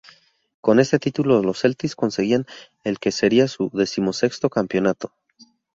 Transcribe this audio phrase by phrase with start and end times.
[0.61, 2.47] Con este título los Celtics conseguían
[2.83, 5.13] el que sería su decimosexto campeonato.